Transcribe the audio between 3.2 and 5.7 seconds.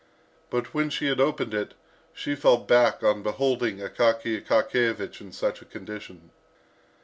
beholding Akaky Akakiyevich in such a